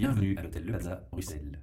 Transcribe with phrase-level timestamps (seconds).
[0.00, 1.58] Bienvenue à l'hôtel Le Plaza, Bruxelles.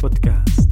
[0.00, 0.70] podcast.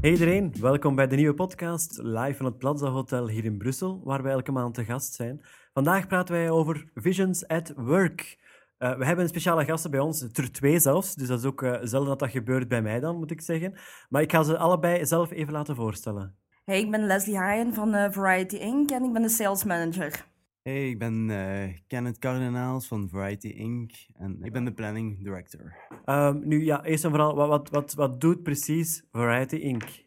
[0.00, 4.00] Hey iedereen, welkom bij de nieuwe podcast live van het Plaza Hotel hier in Brussel,
[4.04, 5.40] waar wij elke maand te gast zijn.
[5.72, 8.38] Vandaag praten wij over Visions at Work.
[8.78, 11.78] Eh, we hebben speciale gasten bij ons, er twee zelfs, dus dat is ook eh,
[11.82, 13.78] zelden dat dat gebeurt bij mij dan, moet ik zeggen.
[14.08, 16.36] Maar ik ga ze allebei zelf even laten voorstellen.
[16.66, 18.90] Hey, ik ben Leslie Haaien van eh, Variety Inc.
[18.90, 20.26] en ik ben de sales manager.
[20.62, 23.92] Hey, ik ben eh, Kenneth Cardinaals van Variety Inc.
[24.14, 25.76] En ik ben de planning director.
[26.04, 30.06] Ehm, nu ja, eerst en vooral, wat, wat, wat, wat doet precies Variety Inc.?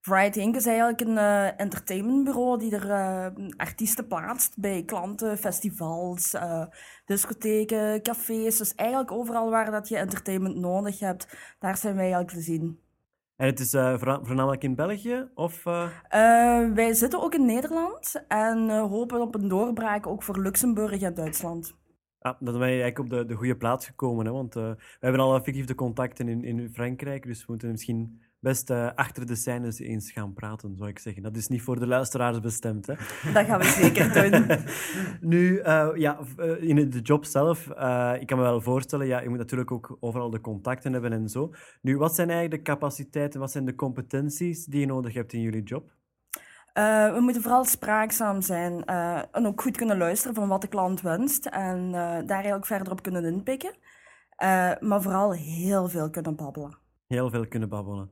[0.00, 0.56] Variety Inc.
[0.56, 6.66] is eigenlijk een eh, entertainmentbureau die er eh, artiesten plaatst bij klanten, festivals, eh,
[7.04, 8.56] discotheken, cafés.
[8.56, 12.87] Dus eigenlijk overal waar dat je entertainment nodig hebt, daar zijn wij eigenlijk te zien.
[13.38, 15.28] En het is eh, voorna- voornamelijk in België?
[15.34, 20.38] Of, eh, Eh, wij zitten ook in Nederland en hopen op een doorbraak ook voor
[20.40, 21.76] Luxemburg en Duitsland.
[22.18, 24.32] Ah, dan ben je eigenlijk op de, de goede plaats gekomen, hè?
[24.32, 28.70] want we hebben al effectief de contacten in, in Frankrijk, dus we moeten misschien best
[28.70, 31.22] eh, achter de scènes eens gaan praten, zou ik zeggen.
[31.22, 32.86] Dat is niet voor de luisteraars bestemd.
[32.86, 32.94] Hè?
[33.34, 34.46] Dat gaan we zeker doen.
[35.20, 37.66] nu, eh, ja, eh, in de job zelf,
[38.20, 41.28] ik kan me wel voorstellen, ja, je moet natuurlijk ook overal de contacten hebben en
[41.28, 41.52] zo.
[41.82, 45.40] Nu, wat zijn eigenlijk de capaciteiten, wat zijn de competenties die je nodig hebt in
[45.40, 45.96] jullie job?
[46.72, 48.84] We moeten vooral spraakzaam zijn
[49.32, 53.02] en ook goed kunnen luisteren van wat de klant wenst en daar eigenlijk verder op
[53.02, 53.74] kunnen inpikken.
[54.80, 56.78] Maar vooral heel veel kunnen babbelen.
[57.06, 58.10] Heel veel kunnen babbelen.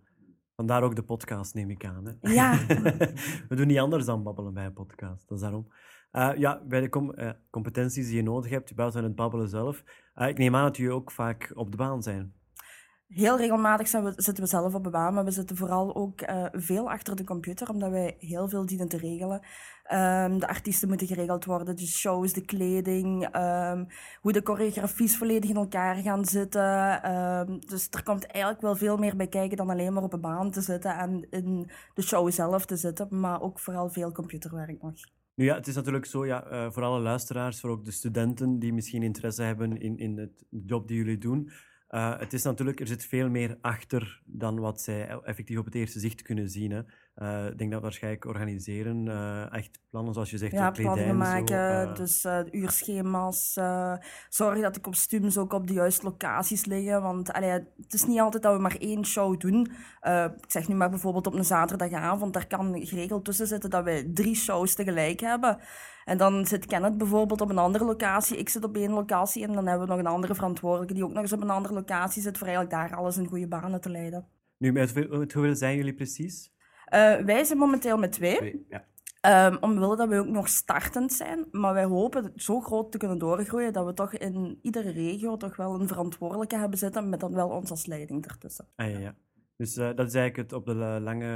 [0.56, 2.06] Vandaar ook de podcast, neem ik aan.
[2.06, 2.32] Hè?
[2.32, 2.58] Ja.
[3.48, 5.68] We doen niet anders dan babbelen bij een podcast, dat is daarom.
[6.10, 9.84] Eh, ja, bij de com- eh, competenties die je nodig hebt, buiten het babbelen zelf,
[10.14, 12.34] eh, ik neem aan dat jullie ook vaak op de baan zijn.
[13.06, 16.20] Heel regelmatig zijn we, zitten we zelf op de baan, maar we zitten vooral ook
[16.20, 19.40] eh, veel achter de computer, omdat wij heel veel dienen te regelen.
[19.82, 23.84] Ehm, de artiesten moeten geregeld worden, de shows, de kleding, ehm,
[24.20, 27.02] hoe de choreografies volledig in elkaar gaan zitten.
[27.02, 30.18] Ehm, dus er komt eigenlijk wel veel meer bij kijken dan alleen maar op de
[30.18, 34.82] baan te zitten en in de show zelf te zitten, maar ook vooral veel computerwerk
[34.82, 34.94] nog.
[35.34, 38.58] Nu ja, het is natuurlijk zo, ja, eh, voor alle luisteraars, voor ook de studenten
[38.58, 41.50] die misschien interesse hebben in, in het job die jullie doen.
[41.96, 45.74] Eh, het is natuurlijk, er zit veel meer achter dan wat zij effectief op het
[45.74, 46.70] eerste zicht kunnen zien.
[46.70, 46.82] Hè.
[47.16, 50.92] Eh, ik denk dat waarschijnlijk organiseren, eh, echt plannen zoals je zegt, Ja, de kledij
[50.92, 53.52] planningen en zo, maken, eh, dus de uurschema's.
[54.28, 57.02] zorgen dat de kostuums ook op de juiste locaties liggen.
[57.02, 59.60] Want allee, het is niet altijd dat we maar één show doen.
[60.42, 64.10] Ik zeg nu maar bijvoorbeeld op een zaterdagavond, daar kan geregeld tussen zitten dat wij
[64.14, 65.58] drie shows tegelijk hebben.
[66.04, 69.52] En dan zit Kenneth bijvoorbeeld op een andere locatie, ik zit op één locatie en
[69.52, 72.22] dan hebben we nog een andere verantwoordelijke die ook nog eens op een andere locatie
[72.22, 74.26] zit voor eigenlijk daar alles in goede banen te leiden.
[74.58, 76.54] Nu, met hoeveel zijn jullie precies?
[76.86, 78.36] Eh, wij zijn momenteel met twee.
[78.36, 78.84] Twee, Ja.
[79.46, 83.18] Um, omwille dat we ook nog startend zijn, maar wij hopen zo groot te kunnen
[83.18, 87.34] doorgroeien dat we toch in iedere regio toch wel een verantwoordelijke hebben zitten, met dan
[87.34, 88.68] wel ons als leiding ertussen.
[88.76, 89.14] Ah, ja, ja.
[89.56, 91.26] Dus eh, dat is eigenlijk het op de la- lange...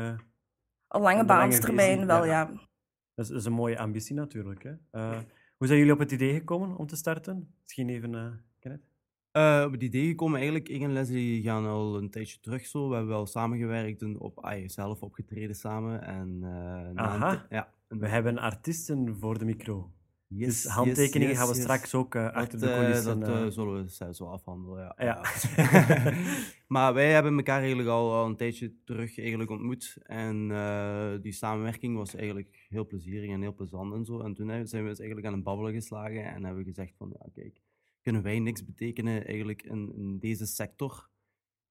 [0.89, 2.31] Een lange Op de lange baanstermijn wel, ja.
[2.31, 2.47] ja.
[3.15, 4.63] Dat is, dat is een mooie ambitie natuurlijk.
[4.63, 4.73] Hè?
[4.91, 5.19] Eh,
[5.57, 7.55] hoe zijn jullie op het idee gekomen om te starten?
[7.63, 8.45] Misschien even,
[9.33, 9.59] eh?
[9.61, 12.89] Eh, op het idee gekomen, eigenlijk, ik en Leslie gaan al een tijdje terug zo.
[12.89, 16.03] We hebben wel samengewerkt en op, ah, zelf opgetreden samen.
[16.03, 17.31] En, eh, na een Aha.
[17.37, 19.91] ti- ja, en- We hebben artiesten voor de micro.
[20.33, 21.63] Yes, dus yes, handtekeningen yes, gaan we yes.
[21.63, 23.21] straks ook eh, Dat, achter de eh, coulissen...
[23.21, 24.95] dat eh, eh, zullen we zelfs wel afhandelen, ja.
[25.05, 25.23] Ja.
[26.75, 29.97] maar wij hebben elkaar eigenlijk al, al een tijdje terug eigenlijk ontmoet.
[30.03, 34.21] En eh, die samenwerking was eigenlijk heel plezierig en heel plezant en zo.
[34.21, 37.13] En toen zijn we eens eigenlijk aan een babbelen geslagen en hebben we gezegd van,
[37.19, 37.61] ja kijk,
[38.01, 41.09] kunnen wij niks betekenen eigenlijk in, in deze sector?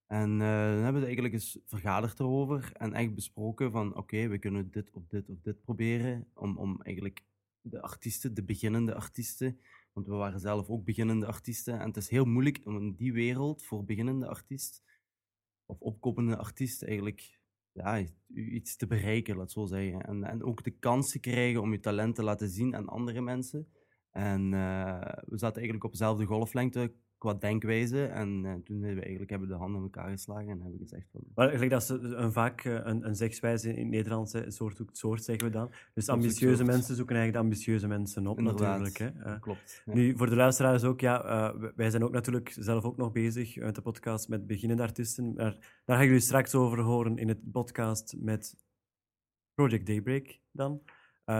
[0.06, 4.40] En eh, dan hebben we eigenlijk eens vergaderd erover en echt besproken van, oké, we
[4.40, 7.23] kunnen dit of dit of dit proberen om, om eigenlijk
[7.62, 9.59] de artiesten, de beginnende artiesten,
[9.94, 11.79] want we waren zelf ook beginnende artiesten.
[11.79, 14.84] En het is heel moeilijk om in die wereld voor beginnende artiest
[15.66, 17.40] of opkomende artiest eigenlijk
[17.72, 20.01] ja, iets te bereiken, laat zo zeggen.
[20.01, 23.22] En, en ook de kans te krijgen om je talent te laten zien aan andere
[23.22, 23.67] mensen.
[24.19, 28.05] En eh, we zaten eigenlijk op dezelfde golflengte qua denkwijze.
[28.05, 30.79] En eh, toen hebben we eigenlijk hebben we de handen in elkaar geslagen en hebben
[30.79, 31.21] gezegd van...
[31.35, 34.97] Maar eigenlijk dat is een, vaak eh, een, een zegswijze in het Nederlands, soort zoekt
[34.97, 35.71] soort, zeggen we dan.
[35.93, 39.16] Dus ambitieuze mensen zoeken eigenlijk de ambitieuze mensen op, Inderdaad, natuurlijk.
[39.23, 39.39] Hè.
[39.39, 39.81] Klopt.
[39.85, 39.93] ja.
[39.93, 43.75] Nu, voor de luisteraars ook, ja, wij zijn ook natuurlijk zelf ook nog bezig met
[43.75, 45.33] de podcast met beginnende artiesten.
[45.33, 48.55] Maar daar gaan jullie straks over horen in het podcast met
[49.53, 50.81] Project Daybreak dan.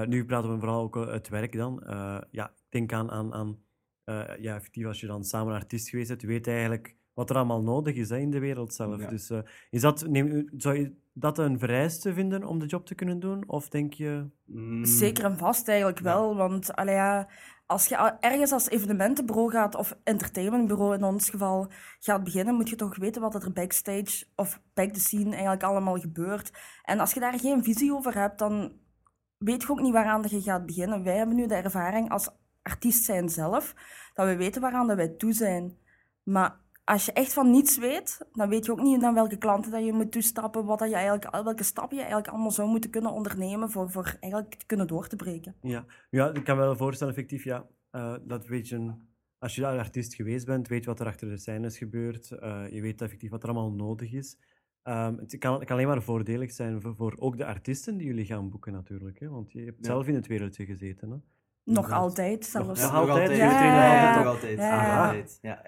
[0.06, 1.84] Nu praten we vooral ook het werk dan.
[2.32, 3.58] Ja, denk aan, aan, aan
[4.04, 7.36] eh, ja, effectief als je dan samen artiest geweest bent, je weet eigenlijk wat er
[7.36, 9.02] allemaal nodig is hè, in de wereld zelf.
[9.02, 9.10] Ja.
[9.10, 9.40] Dus eh,
[9.70, 13.44] is dat, neem, zou je dat een vereiste vinden om de job te kunnen doen?
[13.48, 14.26] Of denk je...
[14.46, 16.36] Mm, Zeker en vast eigenlijk wel.
[16.36, 17.30] Want allee, ja,
[17.66, 22.76] als je ergens als evenementenbureau gaat, of entertainmentbureau in ons geval, gaat beginnen, moet je
[22.76, 26.52] toch weten wat er backstage of back the scene eigenlijk allemaal gebeurt.
[26.84, 28.74] En als je daar geen visie over hebt, dan
[29.38, 31.04] weet je ook niet waaraan dat je gaat beginnen.
[31.04, 32.30] Wij hebben nu de ervaring als
[32.70, 33.76] artiest zijn zelf,
[34.14, 35.78] dat we weten waaraan dat wij toe zijn.
[36.24, 39.72] Maar als je echt van niets weet, dan weet je ook niet naar welke klanten
[39.72, 42.90] dat je moet toestappen, wat dat je eigenlijk, welke stappen je eigenlijk allemaal zou moeten
[42.90, 45.56] kunnen ondernemen voor, voor eigenlijk te kunnen door te breken.
[45.62, 48.76] Ja, ja ik kan me wel voorstellen, effectief, ja, eh, dat weet je...
[48.76, 49.08] een-
[49.42, 52.32] Als je daar artiest geweest bent, weet je wat er achter de scènes gebeurt.
[52.32, 54.38] eh, je weet effectief wat er allemaal nodig is.
[54.84, 58.08] Ehm, het, kan, het kan alleen maar voordelig zijn voor, voor ook de artiesten die
[58.08, 59.20] jullie gaan boeken natuurlijk.
[59.20, 59.30] Hè?
[59.30, 59.84] Want je hebt Ja.
[59.86, 61.10] zelf in het wereldje gezeten.
[61.12, 61.18] Hè?
[61.64, 62.82] Nog altijd zelfs.
[62.82, 63.38] Nog nog altijd?
[63.38, 64.18] Ja.
[64.18, 64.58] Nog altijd.
[64.58, 65.06] Ja, nog ja.
[65.06, 65.40] altijd.
[65.42, 65.62] Ja.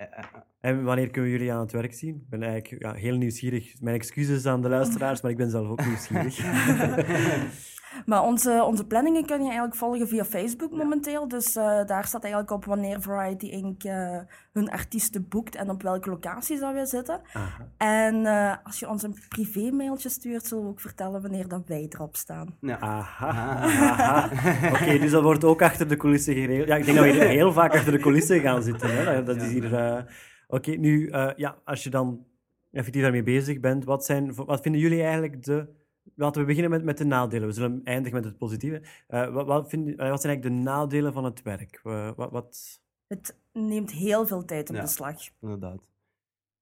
[0.61, 2.15] En wanneer kunnen we jullie aan het werk zien?
[2.15, 3.81] Ik ben eigenlijk ja, heel nieuwsgierig.
[3.81, 6.37] Mijn excuses aan de luisteraars, maar ik ben zelf ook nieuwsgierig.
[8.05, 11.27] Maar onze, onze planningen kun je eigenlijk volgen via Facebook momenteel.
[11.27, 13.83] Dus eh, daar staat eigenlijk op wanneer Variety Inc.
[13.83, 14.17] eh,
[14.53, 17.21] hun artiesten boekt en op welke locaties dat wij zitten.
[17.33, 17.67] Aha.
[17.77, 21.85] En eh, als je ons een privé-mailtje stuurt, zullen we ook vertellen wanneer dat wij
[21.89, 22.55] erop staan.
[22.61, 22.79] Ja.
[22.79, 23.27] Aha.
[23.29, 24.29] aha.
[24.73, 26.67] Oké, dus dat wordt ook achter de coulissen geregeld.
[26.67, 28.89] Ja, ik denk dat we hier heel vaak achter de coulissen gaan zitten.
[29.05, 29.23] Hè?
[29.23, 29.75] Dat- is hier...
[29.75, 30.03] eh,
[30.47, 32.25] Oké, nu, eh, ja, als je dan
[32.71, 35.67] effectief daarmee bezig bent, wat, zijn, wat vinden jullie eigenlijk de...
[36.15, 37.47] Laten we beginnen met, met de nadelen.
[37.47, 38.81] We zullen eindigen met het positieve.
[39.07, 41.79] Eh, wat, wat, vinden, eh, wat zijn eigenlijk de nadelen van het werk?
[41.83, 42.81] Eh, wat, wat...
[43.07, 44.81] Het neemt heel veel tijd in Ja.
[44.81, 45.15] beslag.
[45.41, 45.81] Inderdaad.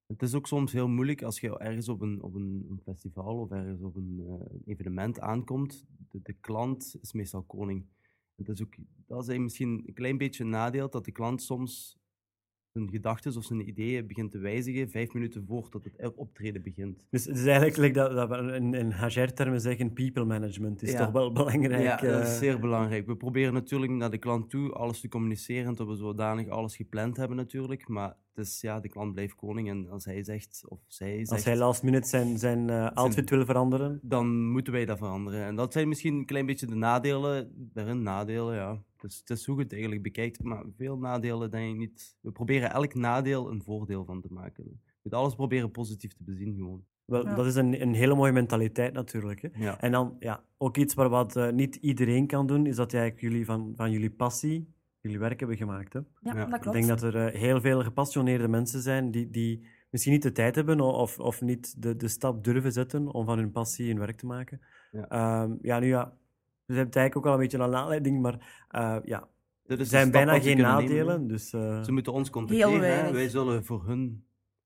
[0.08, 3.40] Het is ook soms heel moeilijk als je ergens op een, op een, een festival
[3.40, 5.86] of ergens op een eh, evenement aankomt.
[6.10, 7.86] De, de klant is meestal koning.
[8.36, 8.76] Het is ook,
[9.06, 11.99] dat is misschien een klein beetje een nadeel dat de klant soms
[12.74, 17.04] zijn gedachten of zijn ideeën begint te wijzigen vijf minuten voordat het optreden begint.
[17.10, 20.92] Dus het is eigenlijk like dat, dat we in, in HR-termen zeggen, people management is
[20.92, 21.04] Ja.
[21.04, 21.84] toch wel belangrijk.
[21.84, 22.38] Ja, dat is eh.
[22.38, 23.06] zeer belangrijk.
[23.06, 27.18] We proberen natuurlijk naar de klant toe alles te communiceren, dat we zodanig alles gepland
[27.18, 27.88] hebben natuurlijk.
[27.88, 31.32] Maar is, ja, de klant blijft koning en als hij zegt, of zij zegt...
[31.32, 34.00] Als hij last minute zijn, zijn eh, outfit wil veranderen.
[34.02, 35.46] dan moeten wij dat veranderen.
[35.46, 37.52] En dat zijn misschien een klein beetje de nadelen.
[37.74, 38.84] Daarin nadelen, ja.
[38.98, 40.44] Dus het is hoe je het eigenlijk bekijkt.
[40.44, 42.18] Maar veel nadelen denk ik niet.
[42.22, 44.64] We proberen elk nadeel een voordeel van te maken.
[44.66, 46.84] Je moet alles proberen positief te bezien gewoon.
[47.06, 47.36] Wel, Ja.
[47.36, 49.42] Dat is een, een hele mooie mentaliteit natuurlijk.
[49.42, 49.50] Hè?
[49.54, 49.82] Ja.
[49.82, 53.24] En dan ja, ook iets waar wat eh, niet iedereen kan doen, is dat eigenlijk
[53.24, 55.94] jullie van, van jullie passie jullie werk hebben gemaakt.
[55.94, 56.00] Hè?
[56.00, 56.78] Ja, Ja, dat Ik klopt.
[56.78, 60.56] denk dat er eh, heel veel gepassioneerde mensen zijn die, die misschien niet de tijd
[60.56, 64.18] hebben of, of niet de, de stap durven zetten om van hun passie hun werk
[64.18, 64.62] te maken.
[64.92, 65.08] Ja.
[65.08, 66.04] Ehm, ja, nu ja,
[66.66, 69.28] we hebben het eigenlijk ook al een beetje een aanleiding, maar eh, ja,
[69.66, 71.28] er zijn bijna geen nemen, nadelen.
[71.28, 73.14] dus eh, Ze moeten ons contacteren.
[73.14, 74.24] Wij zullen voor hun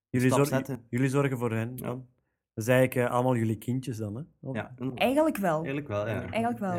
[0.10, 0.86] jullie, stap zor- zetten.
[0.90, 1.86] jullie zorgen voor hen Ja.
[1.86, 2.06] dan.
[2.54, 4.16] Dat is eigenlijk allemaal jullie kindjes dan.
[4.16, 4.22] Hè?
[4.40, 5.56] Of- Ja, Eigenlijk wel.
[5.56, 6.08] eigenlijk wel.
[6.08, 6.22] Ja.
[6.22, 6.76] Eigenlijk wel.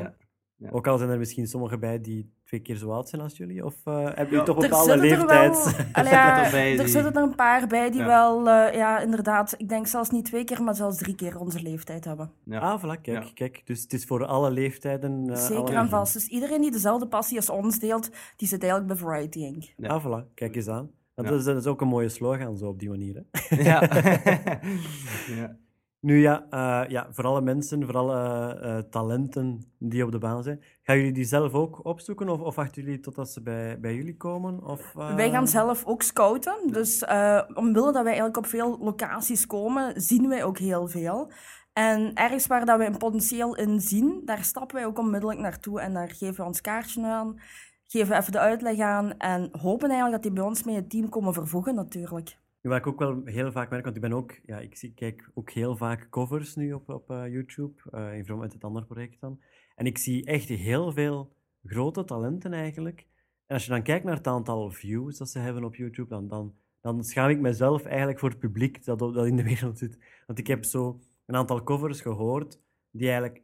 [0.57, 0.71] Ja.
[0.71, 3.65] Ook al zijn er misschien sommigen bij die twee keer zo oud zijn als jullie,
[3.65, 4.43] of eh hebben jullie Ja.
[4.45, 5.87] toch bepaalde zitten er wel, leeftijd?
[5.93, 8.07] Allee, ja, erbij er zitten er een paar bij die Ja.
[8.07, 11.63] wel, eh, ja, inderdaad, ik denk zelfs niet twee keer, maar zelfs drie keer onze
[11.63, 12.31] leeftijd hebben.
[12.45, 12.59] Ja.
[12.59, 13.31] Ah, voilà, kijk, Ja.
[13.35, 13.63] kijk.
[13.65, 15.31] Dus het is voor alle leeftijden.
[15.31, 16.13] eh, Zeker alle- en vast.
[16.13, 19.65] Dus iedereen die dezelfde passie als ons deelt, die zit eigenlijk bij Variety Inc.
[19.77, 19.89] Ja.
[19.89, 20.91] Ah, voilà, kijk eens aan.
[21.15, 21.35] Dat, Ja.
[21.35, 23.15] is, dat is ook een mooie slogan, zo op die manier.
[23.15, 23.57] Hè?
[23.63, 23.81] Ja.
[25.37, 25.57] ja.
[26.01, 30.43] Nu ja, eh, ja, voor alle mensen, voor alle eh, talenten die op de baan
[30.43, 33.95] zijn, gaan jullie die zelf ook opzoeken of, of wachten jullie totdat ze bij, bij
[33.95, 34.65] jullie komen?
[34.65, 36.57] Of, eh, Wij gaan zelf ook scouten.
[36.67, 41.33] Dus eh omwille dat wij eigenlijk op veel locaties komen, zien wij ook heel veel.
[41.73, 45.81] En ergens waar dat wij een potentieel in zien, daar stappen wij ook onmiddellijk naartoe
[45.81, 47.41] en daar geven we ons kaartje aan,
[47.87, 50.91] geven we even de uitleg aan en hopen eigenlijk dat die bij ons mee het
[50.91, 52.39] team komen vervoegen natuurlijk.
[52.61, 55.31] Wat ik ook wel heel vaak merk, want ik ben ook, ja, ik zie, kijk
[55.35, 59.21] ook heel vaak covers nu op, op eh, YouTube, in verband met het andere project
[59.21, 59.41] dan.
[59.75, 61.33] En ik zie echt heel veel
[61.65, 63.07] grote talenten eigenlijk.
[63.47, 66.29] En als je dan kijkt naar het aantal views dat ze hebben op YouTube, dan,
[66.29, 69.99] dan, dan schaam ik mezelf eigenlijk voor het publiek dat, dat in de wereld zit.
[70.27, 73.43] Want ik heb zo een aantal covers gehoord die eigenlijk,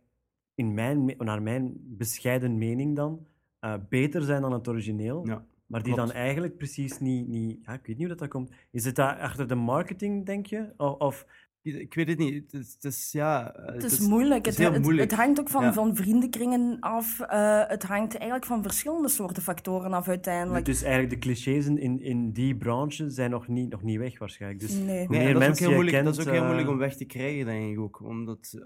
[0.55, 3.27] in mijn, naar mijn bescheiden mening dan,
[3.59, 5.27] eh, beter zijn dan het origineel.
[5.27, 5.45] Ja.
[5.67, 6.09] Maar die Klopt.
[6.09, 7.59] dan eigenlijk precies niet, niet...
[7.63, 8.51] Ja, ik weet niet hoe dat, dat komt.
[8.71, 10.73] Is het daar achter de marketing, denk je?
[10.77, 11.27] Of, of
[11.63, 12.35] Ik weet het niet.
[12.53, 13.53] Het is, het is ja...
[13.55, 14.45] eh, Het is moeilijk.
[14.45, 15.11] het is heel moeilijk.
[15.11, 15.73] het hangt ook van, Ja.
[15.73, 17.21] van vriendenkringen af.
[17.21, 20.65] Eh, het hangt eigenlijk van verschillende soorten factoren af uiteindelijk.
[20.65, 24.61] dus eigenlijk de clichés in, in die branche zijn nog niet, nog niet weg waarschijnlijk.
[24.61, 25.07] Dus Nee.
[25.07, 26.79] hoe meer dat, is ook mensen heel moeilijk, dat is ook heel moeilijk eh, om
[26.79, 28.01] weg te krijgen, denk ik ook.
[28.03, 28.59] Omdat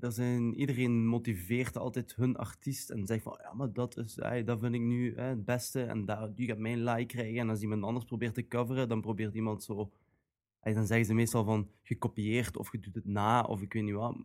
[0.00, 4.14] er zijn, iedereen motiveert altijd hun artiest en zegt van, ja, maar dat, is,
[4.44, 7.38] dat vind ik nu het beste en daar, die gaat mijn like krijgen.
[7.40, 9.90] En als iemand anders probeert te coveren, dan probeert iemand zo
[10.60, 13.72] en dan zeggen ze meestal van, je kopieert of je doet het na, of ik
[13.72, 14.16] weet niet wat.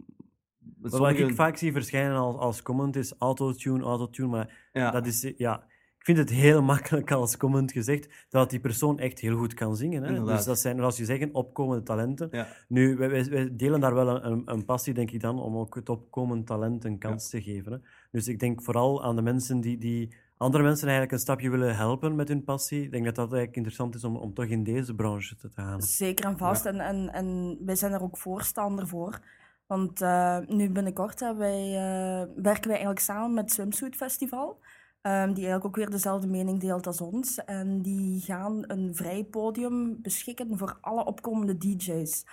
[0.82, 0.92] Wat
[1.30, 5.63] ik vaak zie verschijnen als, als comment is autotune, autotune, maar ja, dat is, ja,
[5.98, 9.75] ik vind het heel makkelijk als comment gezegd dat die persoon echt heel goed kan
[9.75, 10.01] zingen.
[10.04, 10.10] Hè?
[10.10, 10.36] Inderdaad.
[10.36, 12.27] Dus dat zijn, zoals je zegt, opkomende talenten.
[12.32, 12.48] ja.
[12.68, 15.75] Nu, wij, wij- delen daar wel een, een, een passie, denk ik dan, om ook
[15.75, 17.72] het opkomend talent een kans te geven.
[17.72, 17.77] Hè?
[18.12, 21.75] Dus ik denk vooral aan de mensen die, die andere mensen eigenlijk een stapje willen
[21.75, 22.84] helpen met hun passie.
[22.84, 25.82] Ik denk dat dat eigenlijk interessant is om, om toch in deze branche te gaan.
[25.82, 26.65] Zeker en vast.
[26.65, 29.20] En, en, en wij zijn er ook voorstander voor.
[29.68, 34.60] Want eh, nu binnenkort wij, eh, werken wij eigenlijk samen met Swimsuit Festival.
[35.01, 37.44] ehm, die eigenlijk ook weer dezelfde mening deelt als ons.
[37.44, 42.25] En die gaan een vrij podium beschikken voor alle opkomende DJ's.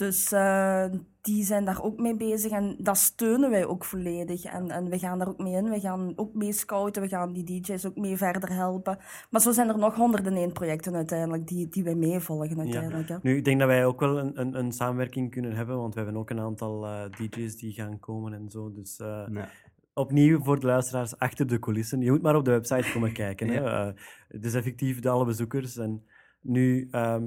[0.00, 0.84] Dus eh,
[1.20, 4.44] die zijn daar ook mee bezig en dat steunen wij ook volledig.
[4.44, 5.70] En, en we gaan daar ook mee in.
[5.70, 8.98] We gaan ook mee scouten, we gaan die DJ's ook mee verder helpen.
[9.30, 13.08] Maar zo zijn er nog 101 projecten uiteindelijk die, die wij meevolgen uiteindelijk.
[13.08, 13.16] hè.
[13.22, 16.00] Nu, ik denk dat wij ook wel een, een, een samenwerking kunnen hebben, want we
[16.00, 18.72] hebben ook een aantal eh, DJ's die gaan komen en zo.
[18.72, 19.48] Dus eh, Ja.
[19.94, 22.00] opnieuw voor de luisteraars achter de coulissen.
[22.00, 23.48] Je moet maar op de website komen kijken.
[23.48, 23.92] Hè.
[24.28, 25.76] Het is effectief de alle bezoekers.
[25.76, 26.04] En
[26.40, 27.22] nu, ehm,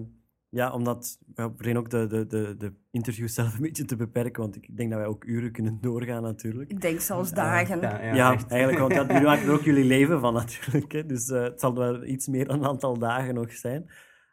[0.54, 4.42] ja, omdat we proberen ook de, de, de, de interviews zelf een beetje te beperken,
[4.42, 6.72] want ik denk dat wij ook uren kunnen doorgaan natuurlijk.
[6.72, 7.82] Ik denk zelfs dagen.
[7.82, 8.52] Ja, ja, Ja, echt.
[8.52, 10.92] eigenlijk, want ja, jullie maken er ook jullie leven van natuurlijk.
[10.92, 11.06] Hè.
[11.06, 13.90] Dus eh, het zal wel iets meer dan een aantal dagen nog zijn.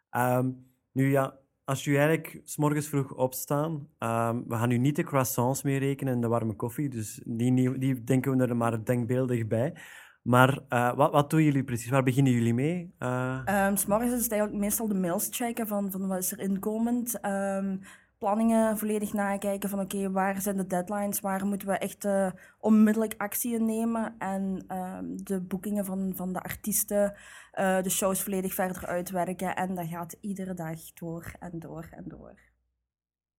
[0.09, 0.49] Ehm,
[0.91, 5.03] nu ja, als jullie eigenlijk s morgens vroeg opstaan, ehm, we gaan nu niet de
[5.03, 9.47] croissants mee rekenen en de warme koffie, dus die, die denken we er maar denkbeeldig
[9.47, 9.73] bij.
[10.21, 11.89] Maar eh, wat, wat doen jullie precies?
[11.89, 12.93] Waar beginnen jullie mee?
[12.97, 16.39] Ehm, s morgens is het eigenlijk meestal de mails checken van, van wat is er
[16.39, 17.19] inkomend.
[17.19, 17.77] Ehm,
[18.17, 23.13] planningen volledig nakijken van oké, waar zijn de deadlines, waar moeten we echt eh, onmiddellijk
[23.17, 24.15] actie in nemen.
[24.17, 27.15] En ehm, de boekingen van, van de artiesten,
[27.53, 29.55] de shows volledig verder uitwerken.
[29.55, 32.39] En dat gaat iedere dag door en door en door.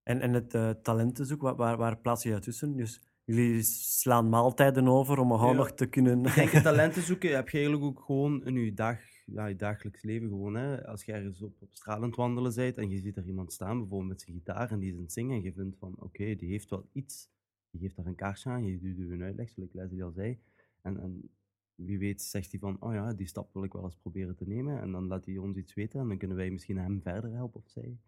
[0.03, 2.77] en, en het talentenzoek, waar, waar, waar plaats je dat tussen?
[2.77, 5.53] Dus jullie slaan maaltijden over om Ja.
[5.53, 6.25] nog te kunnen...
[6.25, 10.03] Ik denk, talenten zoeken heb je eigenlijk ook gewoon in je, dag, ja, je dagelijks
[10.03, 10.29] leven.
[10.29, 10.87] Gewoon, hè.
[10.87, 13.53] Als je ergens op, op straat aan het wandelen bent en je ziet er iemand
[13.53, 15.95] staan, bijvoorbeeld met zijn gitaar, en die is aan het zingen, en je vindt van,
[15.99, 17.31] oké, die heeft wel iets.
[17.71, 20.39] Die geeft daar een kaarsje aan, je doet een uitleg, zoals Leslie al zei.
[20.83, 21.31] En, en
[21.75, 24.47] wie weet zegt hij van, oh ja, die stap wil ik wel eens proberen te
[24.47, 24.81] nemen.
[24.81, 27.61] En dan laat hij ons iets weten en dan kunnen wij misschien hem verder helpen
[27.61, 27.99] of zij.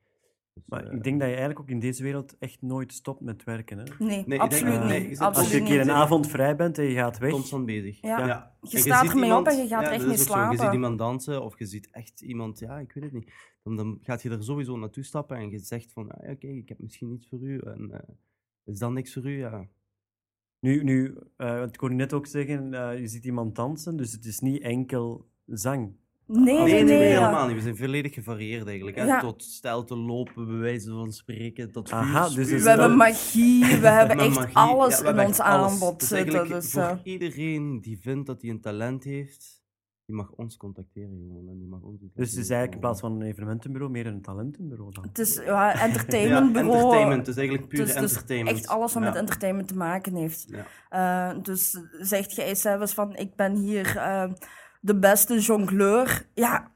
[0.54, 3.20] Dus, Maar eh, ik denk dat je eigenlijk ook in deze wereld echt nooit stopt
[3.20, 3.78] met werken.
[3.78, 3.84] Hè?
[3.98, 5.18] Nee, denk- absoluut nee, niet.
[5.18, 5.88] je absoluut Als je een keer niet.
[5.88, 8.00] een avond vrij bent en je gaat weg, constant bezig.
[8.00, 8.56] Ja.
[8.60, 10.12] Je staat ziet ermee op en je gaat er echt ook zo.
[10.12, 10.72] Je ziet slapen.
[10.72, 13.32] iemand dansen of je ziet echt iemand, ja, ik weet het niet.
[13.62, 16.46] Dan, dan gaat je er sowieso naartoe stappen en je zegt van, ah, ja, oké,
[16.46, 17.58] ik heb misschien iets voor u.
[17.58, 18.14] En, eh,
[18.64, 19.38] is dat niks voor u?
[19.38, 19.68] Ja.
[20.60, 24.12] Nu, nu eh, want ik hoorde net ook zeggen, eh, je ziet iemand dansen, dus
[24.12, 25.96] het is niet enkel zang.
[26.26, 26.84] Nee, nee, Nee, nee.
[26.98, 27.20] nee, ja.
[27.20, 27.56] helemaal niet.
[27.56, 28.96] We zijn volledig gevarieerd eigenlijk.
[28.96, 29.04] Hè?
[29.04, 29.20] Ja.
[29.20, 33.64] Tot stijl te lopen, bij wijze van spreken, tot Aha, vuur dus We hebben magie,
[33.80, 34.56] we hebben echt magie.
[34.56, 36.48] alles Ja, in ons aanbod Dus zitten.
[36.48, 39.62] Dus, voor eh, iedereen die vindt dat hij een talent heeft,
[40.06, 41.48] die mag ons contacteren gewoon.
[41.48, 44.22] En die mag ons Dus het is eigenlijk in plaats van een evenementenbureau meer een
[44.22, 45.04] talentenbureau dan.
[45.04, 46.72] het is ja, Ja, entertainmentbureau.
[46.74, 47.18] entertainment.
[47.26, 48.56] Het is eigenlijk puur Dus, dus entertainment.
[48.56, 49.08] echt alles wat Ja.
[49.08, 50.46] met entertainment te maken heeft.
[50.48, 51.30] Ja.
[51.34, 54.30] Eh, dus zegt jij zelfs van, ik ben hier eh,
[54.84, 56.26] de beste jongleur.
[56.34, 56.70] Ja,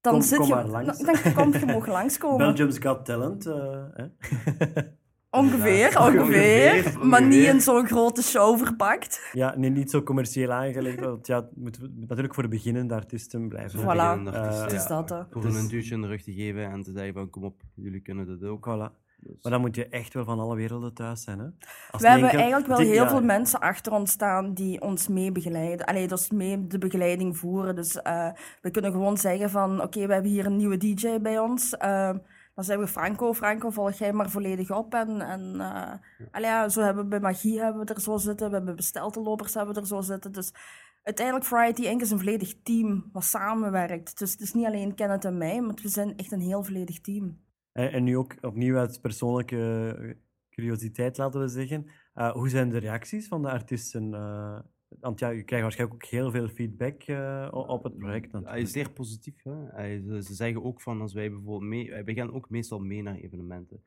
[0.00, 0.54] dan Kom- zit kom je...
[0.54, 0.98] maar langs.
[0.98, 2.38] Dan, dan kom je mogen langskomen.
[2.38, 3.46] Belgium's Got Talent.
[3.46, 4.04] eh, hè?
[5.30, 9.28] Ongeveer, Ja, ongeveer, ongeveer, Maar niet in zo'n grote show verpakt.
[9.32, 13.48] ja, nee, niet zo commercieel aangelegd, want ja, het moet natuurlijk voor de beginnende artiesten
[13.48, 13.80] blijven.
[13.80, 13.84] Voilà.
[13.84, 15.20] beginnende artiesten, Het is dat, hè.
[15.30, 17.60] Voor Dus- een duwtje in de rug te geven en te zeggen van kom op,
[17.74, 18.68] jullie kunnen dat ook.
[18.68, 19.01] Voilà.
[19.24, 21.38] Dus- Maar dan moet je echt wel van alle werelden thuis zijn.
[21.38, 21.44] Hè?
[21.90, 25.08] Als We hebben enkel- eigenlijk wel heel ja, veel mensen achter ons staan die ons
[25.08, 25.86] mee begeleiden.
[25.86, 27.74] Allee, dus mee de begeleiding voeren.
[27.74, 28.28] Dus eh,
[28.60, 31.76] we kunnen gewoon zeggen van, oké, we hebben hier een nieuwe DJ bij ons.
[31.76, 32.18] Ehm,
[32.54, 34.94] dan zeggen we Franco, Franco, volg jij maar volledig op.
[34.94, 35.92] En, en eh,
[36.30, 38.48] allee, ja, zo hebben we bij Magie hebben we er zo zitten.
[38.50, 40.32] We hebben besteltelopers hebben we er zo zitten.
[40.32, 40.52] Dus
[41.02, 42.00] uiteindelijk Variety Inc.
[42.00, 44.18] is een volledig team wat samenwerkt.
[44.18, 47.00] Dus het is niet alleen Kenneth en mij, maar we zijn echt een heel volledig
[47.00, 47.38] team.
[47.72, 50.14] En, en nu ook opnieuw uit persoonlijke eh,
[50.50, 51.86] curiositeit, laten we zeggen.
[52.14, 54.14] Eh, hoe zijn de reacties van de artiesten?
[54.14, 54.58] Eh,
[55.00, 57.02] want ja, je krijgt waarschijnlijk ook heel veel feedback
[57.52, 58.32] op het project.
[58.32, 59.42] Hij is zeer positief.
[59.42, 59.66] Hè?
[59.66, 63.02] Hij, ze, ze zeggen ook van als wij bijvoorbeeld mee, wij gaan ook meestal mee
[63.02, 63.82] naar evenementen.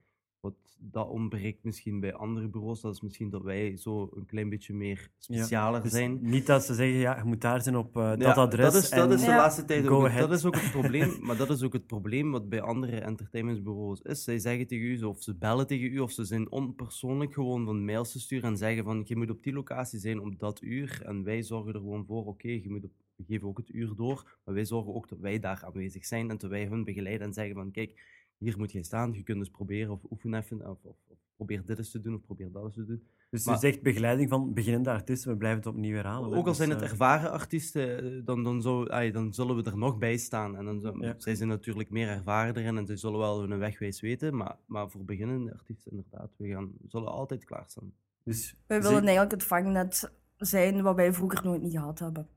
[0.46, 4.50] Wat dat ontbreekt misschien bij andere bureaus, dat is misschien dat wij zo een klein
[4.50, 6.18] beetje meer specialer Dus zijn.
[6.22, 8.74] Niet dat ze zeggen, ja, je moet daar zijn op eh, dat Ja, adres.
[8.74, 9.38] Dat is, dat en- is de Ja.
[9.38, 10.30] laatste tijd Go ook, ahead.
[10.30, 11.18] dat is ook het probleem.
[11.26, 14.24] maar dat is ook het probleem wat bij andere entertainmentbureaus is.
[14.24, 17.86] Zij zeggen tegen u, of ze bellen tegen u, of ze zijn onpersoonlijk gewoon van
[17.86, 21.02] mails te sturen en zeggen van je moet op die locatie zijn op dat uur.
[21.06, 23.96] En wij zorgen er gewoon voor, oké, je moet op, we geven ook het uur
[23.96, 27.28] door, maar wij zorgen ook dat wij daar aanwezig zijn en dat wij hun begeleiden
[27.28, 28.02] en zeggen van kijk,
[28.38, 31.66] hier moet jij staan, je kunt dus proberen of oefen even, of, of, of probeer
[31.66, 33.04] dit eens te doen, of probeer dat eens te doen.
[33.30, 36.30] Dus Maar- je zegt begeleiding van beginnende artiesten, we blijven het opnieuw herhalen.
[36.30, 39.64] Ook al Dus, zijn het eh, ervaren artiesten, eh, dan, dan, ai, dan zullen we
[39.64, 40.56] er nog bij staan.
[40.58, 41.14] En dan, zo- Ja.
[41.18, 44.36] Zij zijn natuurlijk meer ervaren erin en ze zullen wel hun wegwijs weten.
[44.36, 47.94] Maar, maar voor beginnende artiesten, inderdaad, we, gaan, we zullen altijd klaarstaan.
[48.24, 52.28] Dus Wij willen eigenlijk het vangnet zijn wat wij vroeger nooit niet gehad hebben.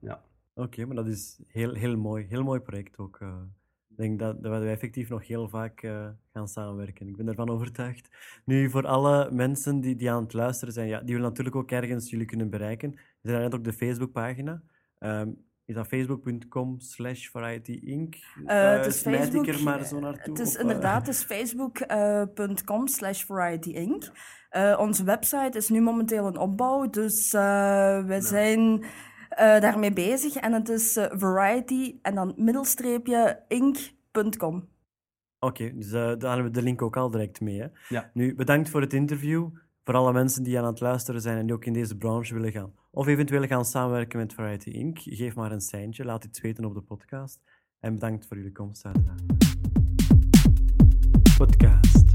[0.55, 2.25] Oké, maar dat is heel, heel mooi.
[2.25, 3.21] Heel mooi project ook.
[3.21, 3.41] eh.
[3.99, 7.09] Ik denk dat, dat we effectief nog heel vaak eh, gaan samenwerken.
[7.09, 8.09] Ik ben ervan overtuigd.
[8.45, 11.71] Nu, voor alle mensen die, die aan het luisteren zijn, ja, die willen natuurlijk ook
[11.71, 12.99] ergens jullie kunnen bereiken.
[13.23, 14.63] Er net ook de Facebookpagina.
[14.99, 15.31] Ehm
[15.69, 18.15] is dat facebook.com slash variety inc?
[18.47, 19.47] Eh, het is Facebook.
[19.47, 20.33] ik er maar zo naartoe?
[20.33, 20.61] Het is eh?
[20.61, 24.11] inderdaad, het is facebook.com slash variety inc.
[24.51, 28.85] Eh, onze website is nu momenteel in opbouw, dus eh, we zijn
[29.39, 30.35] eh, daarmee bezig.
[30.35, 34.69] En het is eh, Variety en dan middelstreepje ink.com.
[35.39, 37.61] Oké, dus eh, daar hebben we de link ook al direct mee.
[37.61, 37.67] Hè?
[37.89, 38.11] Ja.
[38.15, 39.49] Nu, bedankt voor het interview.
[39.85, 42.53] Voor alle mensen die aan het luisteren zijn en die ook in deze branche willen
[42.53, 42.73] gaan.
[42.91, 44.99] Of eventueel gaan samenwerken met Variety Inc.
[45.01, 47.41] Geef maar een seintje, laat iets weten op de podcast.
[47.81, 49.23] En bedankt voor jullie komst, uiteraard.
[51.39, 52.08] Podcast.